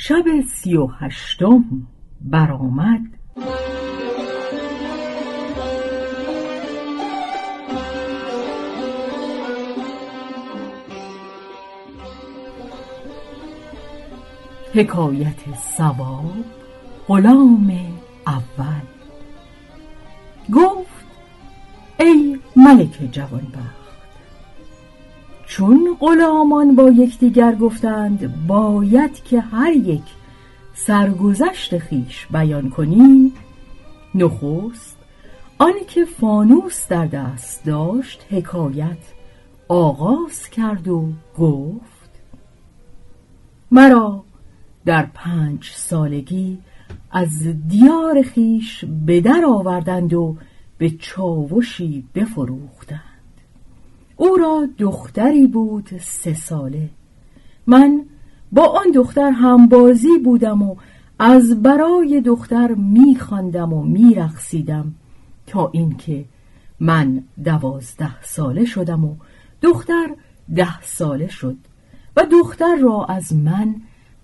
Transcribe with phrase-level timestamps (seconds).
[0.00, 1.64] شب سی و هشتم
[2.20, 3.00] برآمد.
[14.74, 16.24] حکایت سواب
[17.08, 17.72] غلام
[18.26, 18.82] اول.
[20.52, 21.06] گفت
[22.00, 23.77] ای ملک جوانبخت
[25.58, 30.02] چون غلامان با یکدیگر گفتند باید که هر یک
[30.74, 33.32] سرگذشت خیش بیان کنیم.
[34.14, 34.96] نخست
[35.58, 38.98] آنکه فانوس در دست داشت حکایت
[39.68, 41.08] آغاز کرد و
[41.38, 42.10] گفت
[43.70, 44.24] مرا
[44.84, 46.58] در پنج سالگی
[47.10, 47.30] از
[47.68, 50.36] دیار خیش به در آوردند و
[50.78, 53.07] به چاوشی بفروختند.
[54.20, 56.90] او را دختری بود سه ساله.
[57.66, 58.04] من
[58.52, 60.76] با آن دختر هم بازی بودم و
[61.18, 64.94] از برای دختر میخواندم و میرقصیدم
[65.46, 66.24] تا اینکه
[66.80, 69.16] من دوازده ساله شدم و
[69.62, 70.10] دختر
[70.54, 71.56] ده ساله شد
[72.16, 73.74] و دختر را از من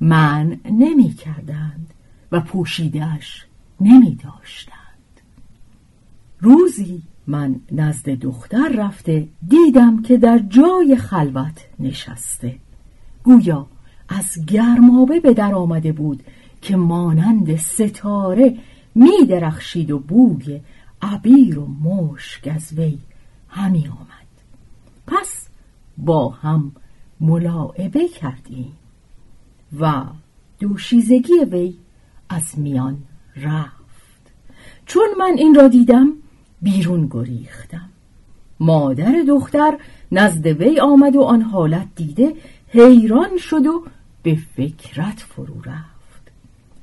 [0.00, 1.94] من نمی کردند
[2.32, 3.46] و پوشیدهش
[3.80, 5.20] نمی داشتند
[6.40, 12.54] روزی من نزد دختر رفته دیدم که در جای خلوت نشسته.
[13.22, 13.66] گویا
[14.08, 16.22] از گرمابه به در آمده بود
[16.62, 18.58] که مانند ستاره
[18.94, 20.60] می درخشید و بوی
[21.02, 22.98] عبیر و مشک از وی
[23.48, 24.28] همی آمد.
[25.06, 25.48] پس
[25.98, 26.72] با هم
[27.20, 28.72] ملاعبه کردیم
[29.80, 30.04] و
[30.60, 31.74] دوشیزگی وی
[32.28, 32.98] از میان
[33.36, 34.32] رفت.
[34.86, 36.12] چون من این را دیدم
[36.62, 37.88] بیرون گریختم.
[38.60, 39.78] مادر دختر
[40.12, 42.34] نزد وی آمد و آن حالت دیده
[42.68, 43.84] حیران شد و
[44.22, 46.32] به فکرت فرو رفت.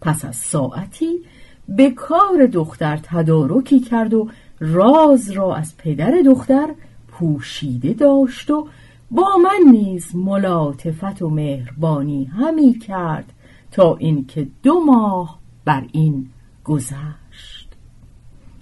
[0.00, 1.20] پس از ساعتی
[1.68, 4.28] به کار دختر تدارکی کرد و
[4.60, 6.68] راز را از پدر دختر
[7.08, 8.68] پوشیده داشت و
[9.10, 13.32] با من نیز ملاطفت و مهربانی همی کرد
[13.70, 16.28] تا اینکه دو ماه بر این
[16.64, 17.68] گذشت.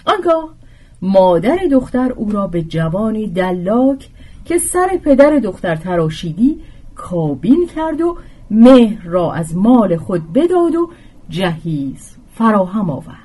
[0.06, 0.54] آنگاه
[1.04, 4.08] مادر دختر او را به جوانی دلاک
[4.44, 6.60] که سر پدر دختر تراشیدی
[6.94, 8.16] کابین کرد و
[8.50, 10.90] مهر را از مال خود بداد و
[11.28, 13.18] جهیز فراهم آورد.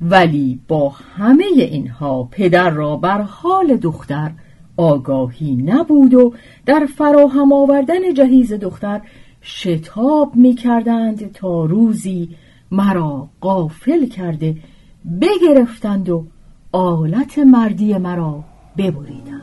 [0.00, 4.30] ولی با همه اینها پدر را بر حال دختر
[4.76, 6.32] آگاهی نبود و
[6.66, 9.00] در فراهم آوردن جهیز دختر
[9.42, 12.28] شتاب می کردند تا روزی
[12.70, 14.56] مرا قافل کرده
[15.20, 16.24] بگرفتند و
[16.72, 18.44] آلت مردی مرا
[18.78, 19.38] ببریدند.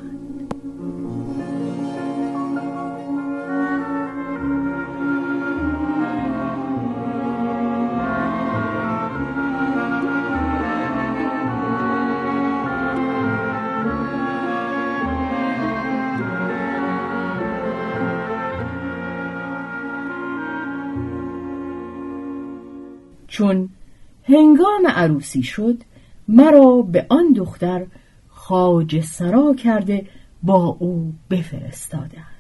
[23.28, 23.70] چون
[24.24, 25.78] هنگام عروسی شد
[26.28, 27.86] مرا به آن دختر
[28.28, 30.06] خاج سرا کرده
[30.44, 32.36] با او بفرستادند.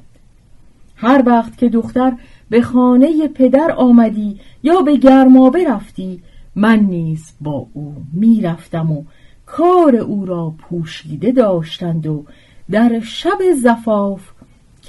[0.95, 2.13] هر وقت که دختر
[2.49, 6.21] به خانه پدر آمدی یا به گرمابه رفتی
[6.55, 9.03] من نیز با او می‌رفتم و
[9.45, 12.25] کار او را پوشیده داشتند و
[12.71, 14.21] در شب زفاف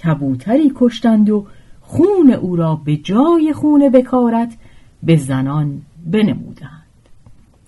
[0.04, 1.46] کبوتری کشتند و
[1.80, 4.56] خون او را به جای خون بکارت
[5.02, 6.82] به زنان بنمودند.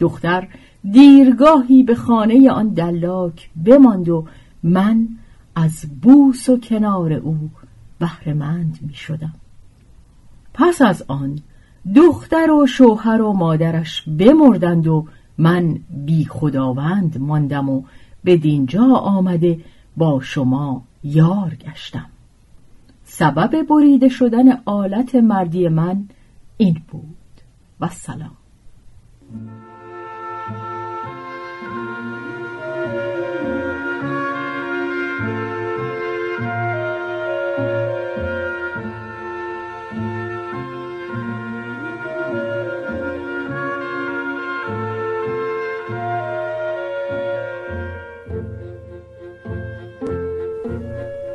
[0.00, 0.48] دختر
[0.93, 4.26] دیرگاهی به خانه آن دلاک بماند و
[4.62, 5.08] من
[5.55, 7.50] از بوس و کنار او
[7.99, 9.35] بهرهمند می شدم
[10.55, 11.38] پس از آن
[11.94, 15.06] دختر و شوهر و مادرش بمردند و
[15.38, 17.82] من بی خداوند ماندم و
[18.25, 19.61] به دینجا آمده
[19.96, 22.06] با شما یار گشتم.
[23.05, 26.08] سبب بریده شدن آلت مردی من
[26.56, 27.17] این بود.
[27.81, 28.37] و سلام.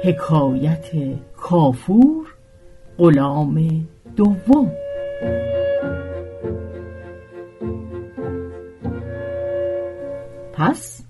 [0.04, 0.86] حکایت
[1.38, 2.28] کافور
[2.98, 4.72] غلام دوم.
[10.54, 11.04] پس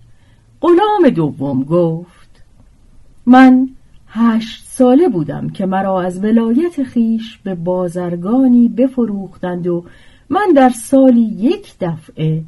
[0.61, 2.43] غلام دوم گفت
[3.25, 3.69] من
[4.07, 9.85] هشت ساله بودم که مرا از ولایت خیش به بازرگانی بفروختند و
[10.29, 12.43] من در سالی یک دفعه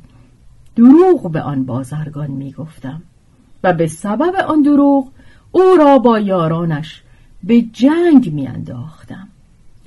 [0.76, 3.02] دروغ به آن بازرگان می گفتم
[3.64, 5.12] و به سبب آن دروغ
[5.56, 7.02] او را با یارانش
[7.44, 9.28] به جنگ میانداختم.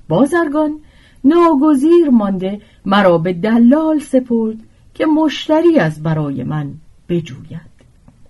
[0.08, 0.78] بازرگان
[1.24, 4.56] ناگزیر مانده مرا به دلال سپرد
[4.94, 6.74] که مشتری از برای من
[7.08, 7.70] بجوید.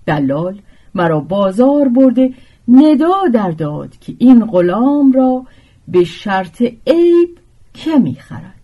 [0.07, 0.59] دلال
[0.95, 2.35] مرا بازار برده
[2.69, 5.45] ندا در داد که این غلام را
[5.89, 7.39] به شرط عیب
[7.75, 8.55] که می‌خرد.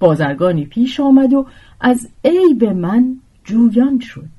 [0.00, 1.46] بازرگانی پیش آمد و
[1.80, 4.36] از عیب من جویان شد.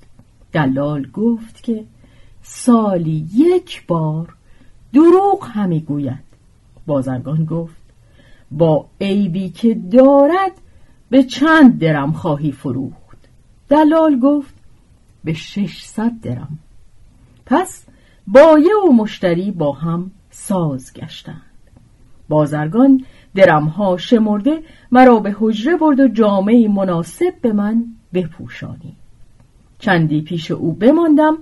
[0.52, 1.84] دلال گفت که
[2.50, 4.34] سالی یک بار
[4.94, 6.24] دروغ همی گوید.
[6.86, 7.82] بازرگان گفت
[8.52, 10.52] با عیبی که دارد
[11.10, 13.18] به چند درم خواهی فروخت.
[13.70, 14.54] دلال گفت
[15.24, 16.60] به ششصد درم.
[17.46, 17.84] پس
[18.28, 21.42] بایه و مشتری با هم ساز گشتند.
[22.30, 23.06] بازرگان
[23.36, 28.96] درمها شمرده مرا به حجره برد و جامعه مناسب به من بپوشانی.
[29.80, 31.38] چندی پیش او بماندم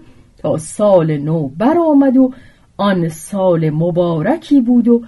[0.57, 2.31] سال نو برآمد و
[2.77, 5.01] آن سال مبارکی بود و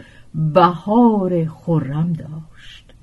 [0.53, 2.93] بهار خرم داشت.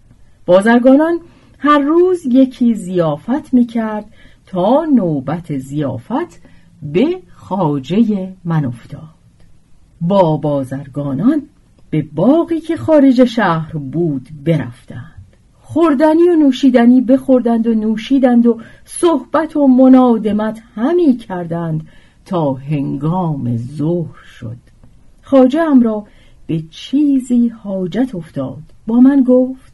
[0.47, 1.21] بازرگانان
[1.59, 4.05] هر روز یکی زیافت می‌کرد
[4.47, 6.41] تا نوبت زیافت
[6.83, 9.01] به خاجه من افتاد.
[10.01, 11.43] با بازرگانان
[11.91, 15.15] به باقی که خارج شهر بود برفتند.
[15.61, 21.87] خوردنی و نوشیدنی بخوردند و نوشیدند و صحبت و منادمت همی کردند
[22.25, 24.57] تا هنگام ظهر شد.
[25.23, 26.07] خاجه ام را
[26.47, 28.63] به چیزی حاجت افتاد.
[28.87, 29.73] با من گفت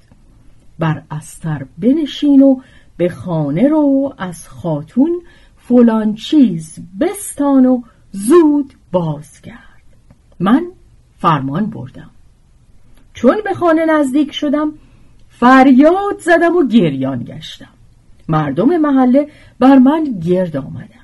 [0.78, 2.60] بر استر بنشین و
[2.96, 5.22] به خانه رو از خاتون
[5.56, 7.82] فلان چیز بستان و
[8.12, 9.82] زود بازگرد.
[10.40, 10.66] من
[11.18, 12.10] فرمان بردم.
[13.14, 14.72] چون به خانه نزدیک شدم
[15.28, 17.68] فریاد زدم و گریان گشتم.
[18.28, 20.99] مردم محله بر من گرد آمدند.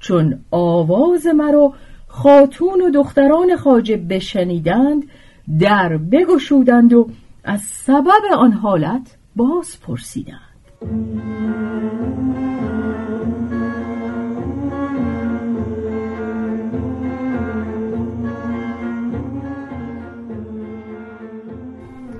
[0.00, 1.72] چون آواز مرا
[2.06, 5.02] خاتون و دختران خاجه بشنیدند
[5.60, 7.08] در بگشودند و
[7.44, 10.38] از سبب آن حالت باز پرسیدند.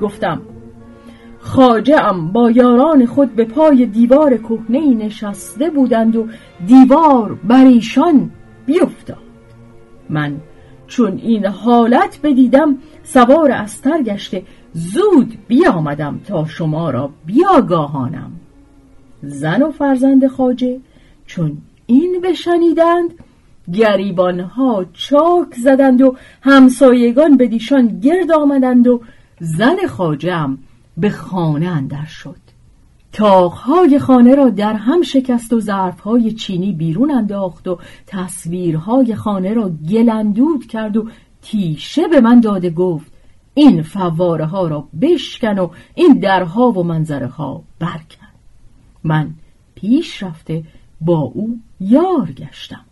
[0.00, 0.42] گفتم
[1.40, 6.26] خاجه ام با یاران خود به پای دیوار کهنه نشسته بودند و
[6.66, 8.30] دیوار بر ایشان
[8.66, 9.18] بیفتاد.
[10.10, 10.36] من
[10.86, 14.42] چون این حالت بدیدم سوار استر گشته
[14.72, 18.32] زود بیامدم تا شما را بیاگاهانم.
[19.22, 20.80] زن و فرزند خاجه
[21.26, 23.14] چون این بشنیدند
[23.72, 29.00] گریبانها چاک زدند و همسایگان به دیشان گرد آمدند و
[29.40, 30.58] زن خاجم
[30.98, 32.36] به خانه اندر شد.
[33.12, 39.70] تاقهای خانه را در هم شکست و ظرفهای چینی بیرون انداخت و تصویرهای خانه را
[39.90, 41.08] گلندود کرد و
[41.42, 43.12] تیشه به من داده گفت
[43.54, 48.26] این فواره ها را بشکن و این درها و منظره ها برکن.
[49.04, 49.30] من
[49.74, 50.64] پیش رفته
[51.00, 52.84] با او یار گشتم.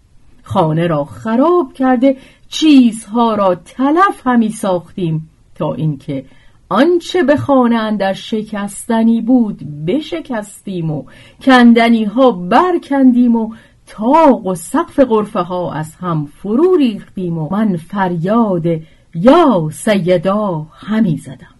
[0.43, 2.17] خانه را خراب کرده
[2.49, 6.25] چیزها را تلف همی ساختیم تا اینکه
[6.69, 11.05] آنچه به خانه اندر شکستنی بود بشکستیم و
[11.41, 13.55] کندنی ها برکندیم و
[13.87, 18.67] تاق و سقف غرفه ها از هم فرو ریختیم و من فریاد
[19.15, 21.55] یا سیدا همی زدم.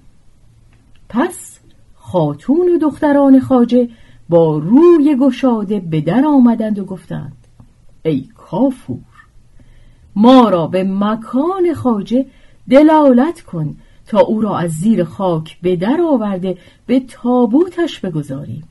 [1.09, 1.59] پس
[1.95, 3.89] خاتون و دختران خاجه
[4.29, 7.37] با روی گشاده به در آمدند و گفتند
[8.03, 8.99] ای کافور
[10.17, 12.27] ما را به مکان خاجه
[12.71, 18.65] دلالت کن تا او را از زیر خاک به در آورده به تابوتش بگذاریم.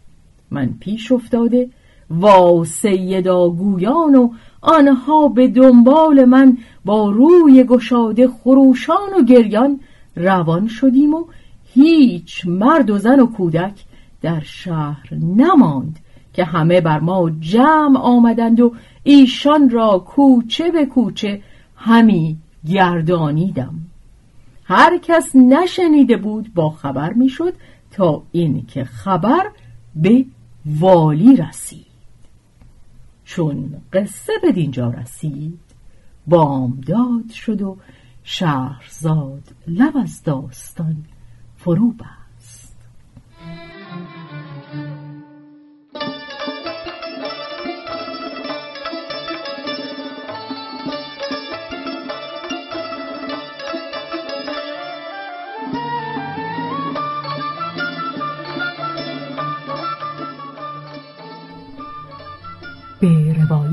[0.52, 1.70] من پیش افتاده
[2.10, 4.30] وا سیدا گویان و
[4.62, 9.80] آنها به دنبال من با روی گشاده خروشان و گریان
[10.16, 11.26] روان شدیم و
[11.74, 13.84] هیچ مرد و زن و کودک
[14.22, 16.00] در شهر نماند
[16.34, 18.74] که همه بر ما جمع آمدند و
[19.04, 21.42] ایشان را کوچه به کوچه
[21.76, 22.38] همی
[22.70, 23.74] گردانیدم.
[24.66, 27.54] هر کس نشنیده بود با خبر می‌شد
[27.92, 29.52] تا این که خبر
[29.96, 30.26] به
[30.66, 31.86] والی رسید.
[33.26, 35.60] چون قصه به دینجا رسید
[36.28, 37.78] بامداد شد و
[38.24, 41.06] شهرزاد لب از داستان
[41.58, 42.15] فرو بست